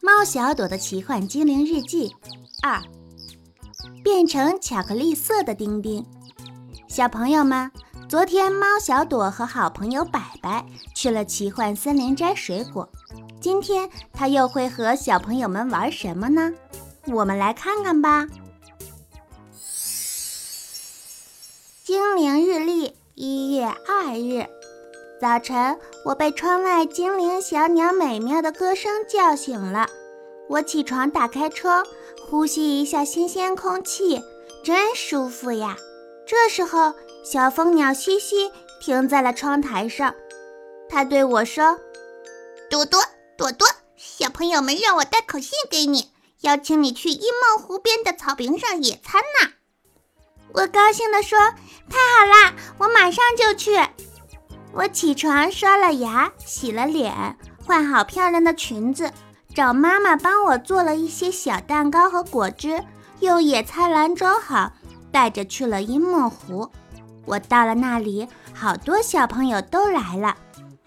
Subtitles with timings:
[0.00, 2.14] 猫小朵的奇幻精灵日记
[2.62, 2.82] 二，
[4.02, 6.04] 变成巧克力色的丁丁。
[6.88, 7.70] 小朋友们，
[8.08, 10.64] 昨天猫小朵和好朋友白白
[10.94, 12.88] 去了奇幻森林摘水果，
[13.40, 16.52] 今天他又会和小朋友们玩什么呢？
[17.06, 18.26] 我们来看看吧。
[21.82, 24.63] 精灵日历一月二日。
[25.24, 29.88] 早晨，我被窗外精灵小鸟美妙的歌声叫醒了。
[30.50, 31.82] 我起床，打开窗，
[32.28, 34.22] 呼吸一下新鲜空气，
[34.62, 35.78] 真舒服呀。
[36.26, 36.92] 这时候，
[37.24, 40.14] 小蜂鸟西西停在了窗台上，
[40.90, 41.80] 它对我说
[42.68, 43.00] ：“朵朵，
[43.38, 46.10] 朵朵，小朋友们让我带口信给你，
[46.42, 49.52] 邀请你去伊梦湖边的草坪上野餐呢。”
[50.52, 51.38] 我高兴地说
[51.88, 53.80] ：“太好啦，我马上就去。”
[54.74, 57.14] 我起床，刷了牙，洗了脸，
[57.64, 59.08] 换好漂亮的裙子，
[59.54, 62.82] 找妈妈帮我做了一些小蛋糕和果汁，
[63.20, 64.72] 用野餐篮装好，
[65.12, 66.68] 带着去了阴梦湖。
[67.24, 70.36] 我到了那里，好多小朋友都来了，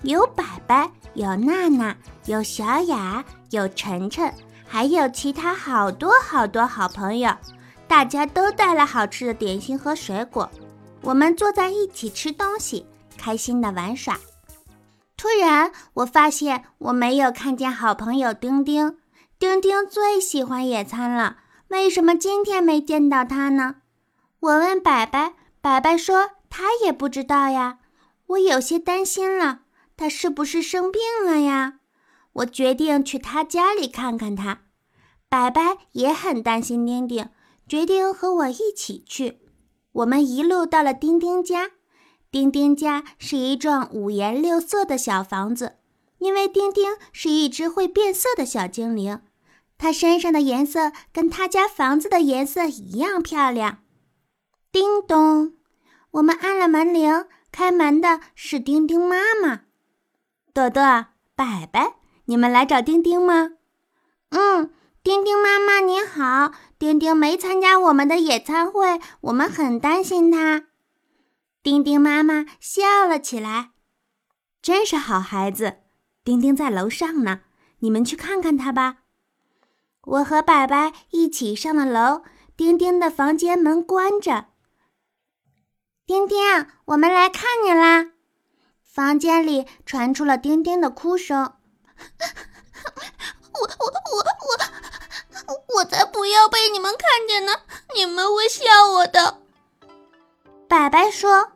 [0.01, 4.31] 有白白，有娜娜，有小雅，有晨晨，
[4.67, 7.31] 还有其他好多好多好朋友。
[7.87, 10.49] 大家都带了好吃的点心和水果，
[11.01, 12.85] 我们坐在一起吃东西。
[13.17, 14.19] 开心的玩耍，
[15.17, 18.97] 突然我发现我没有看见好朋友丁丁。
[19.39, 23.77] 丁丁最喜欢野餐了，为什么今天没见到他呢？
[24.39, 27.79] 我问白白，白白说他也不知道呀。
[28.27, 29.61] 我有些担心了，
[29.95, 31.79] 他是不是生病了呀？
[32.33, 34.61] 我决定去他家里看看他。
[35.29, 37.29] 白白也很担心丁丁，
[37.67, 39.39] 决定和我一起去。
[39.91, 41.71] 我们一路到了丁丁家。
[42.37, 45.77] 丁丁家是一幢五颜六色的小房子，
[46.19, 49.21] 因为丁丁是一只会变色的小精灵，
[49.79, 53.79] 它身上的颜色跟他家房子的颜色一样漂亮。
[54.71, 55.53] 叮咚，
[56.11, 59.61] 我们按了门铃，开门的是丁丁妈妈。
[60.53, 61.95] 朵朵、白白，
[62.25, 63.53] 你们来找丁丁吗？
[64.29, 64.69] 嗯，
[65.01, 70.65] 丁丁妈妈您好，丁丁没参加我们的野餐会，我们很担心他。
[71.67, 73.71] 丁丁妈妈笑了起来，
[74.61, 75.79] 真是好孩子。
[76.23, 77.41] 丁丁在楼上呢，
[77.79, 78.99] 你们去看看他吧。
[80.03, 82.23] 我和白白一起上了楼，
[82.55, 84.45] 丁丁的房间门关着。
[86.05, 86.39] 丁丁，
[86.85, 88.11] 我们来看你啦！
[88.85, 91.55] 房间里传出了丁丁的哭声。
[93.51, 93.85] 我我
[94.15, 94.23] 我
[95.47, 97.51] 我我才不要被你们看见呢！
[97.93, 99.41] 你们会笑我的。
[100.69, 101.51] 白白说。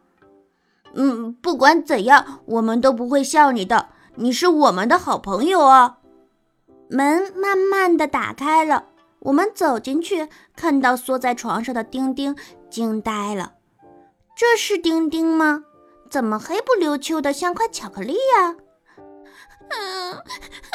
[0.94, 3.90] 嗯，不管怎样，我们都不会笑你的。
[4.16, 6.00] 你是我们的好朋友啊！
[6.90, 8.88] 门慢慢的打开了，
[9.20, 12.36] 我们走进去，看到缩在床上的丁丁，
[12.70, 13.54] 惊呆了。
[14.36, 15.64] 这是丁丁吗？
[16.10, 18.56] 怎么黑不溜秋的，像块巧克力呀？
[19.70, 20.18] 嗯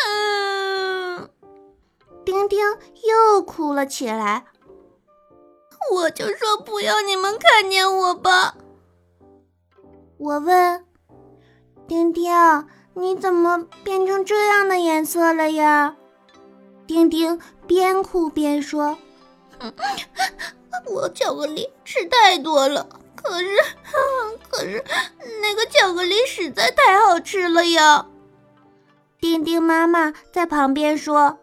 [0.06, 1.28] 嗯，
[2.24, 2.58] 丁丁
[3.36, 4.46] 又哭了起来。
[5.92, 8.56] 我就说不要你们看见我吧。
[10.18, 10.84] 我问
[11.86, 12.32] 丁丁
[12.94, 15.96] ：“你怎么变成这样的颜色了呀？”
[16.86, 18.96] 丁丁边哭边说：
[20.86, 23.46] “我巧克力吃太多了，可是，
[24.50, 24.82] 可是
[25.42, 28.06] 那个巧克力实在太好吃了呀。”
[29.20, 31.38] 丁丁妈妈在旁边说：“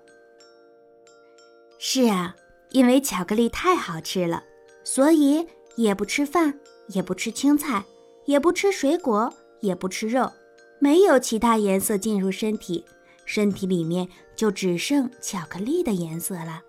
[1.77, 2.35] 是啊，
[2.71, 4.43] 因为巧克力太好吃了，
[4.83, 7.83] 所以也不吃饭，也不吃青菜。”
[8.25, 10.31] 也不吃水果，也不吃肉，
[10.79, 12.85] 没有其他颜色进入身体，
[13.25, 16.61] 身体里面就只剩巧克力的颜色了。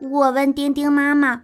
[0.00, 1.42] 我问丁丁妈妈，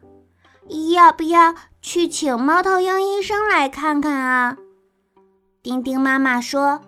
[0.94, 4.56] 要不要去请猫头鹰医生来看看啊？
[5.62, 6.80] 丁丁妈妈说，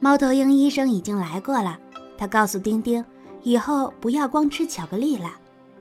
[0.00, 1.78] 猫头鹰医生已经来过了，
[2.16, 3.04] 他告诉丁丁，
[3.42, 5.30] 以后不要光吃巧克力了，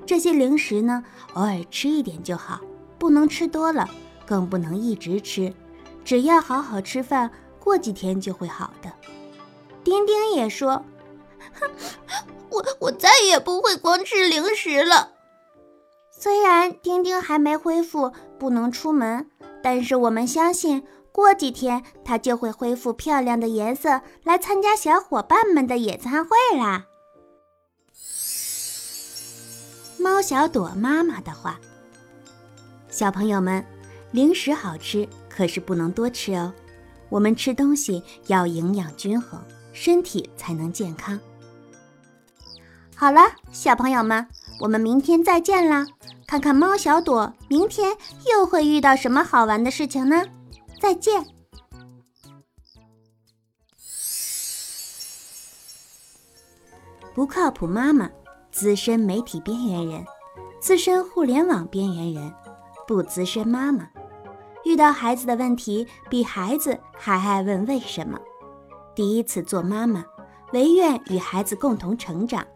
[0.06, 1.04] 这些零食呢，
[1.34, 2.60] 偶尔吃一点就好，
[3.00, 3.90] 不能吃多了。
[4.32, 5.54] 更不能一直吃，
[6.06, 7.30] 只要好好吃饭，
[7.60, 8.90] 过几天就会好的。
[9.84, 10.86] 丁丁也说
[12.50, 15.10] ：“我我再也不会光吃零食了。”
[16.18, 19.30] 虽然丁丁还没恢复，不能出门，
[19.62, 20.82] 但是我们相信，
[21.12, 26.86] 过几天他就会恢复漂亮的颜色，来参加小伙伴们的野餐会啦。
[30.00, 31.60] 猫小朵妈妈的话
[32.90, 33.62] ：“小朋友们。”
[34.12, 36.54] 零食好吃，可是不能多吃哦。
[37.10, 39.42] 我们吃东西要营养均衡，
[39.74, 41.20] 身体才能健康。
[42.96, 43.22] 好了，
[43.52, 44.28] 小朋友们，
[44.60, 45.86] 我们明天再见啦！
[46.28, 47.98] 看看猫小朵明天
[48.32, 50.24] 又会遇到什么好玩的事情呢？
[50.80, 51.26] 再见。
[57.14, 58.10] 不靠谱妈妈，
[58.52, 60.06] 资深媒体边缘人，
[60.62, 62.34] 资深互联网边缘人，
[62.88, 63.90] 不资深妈妈，
[64.72, 68.18] 遇到孩子的问题，比孩子还爱问为什么。
[68.96, 70.06] 第一次做妈妈，
[70.54, 72.48] 唯愿与孩子共同成长。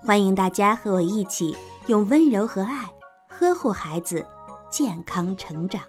[0.00, 1.54] 欢迎大家和我一起
[1.86, 2.88] 用温柔和爱
[3.28, 4.26] 呵护孩子
[4.70, 5.82] 健康成长。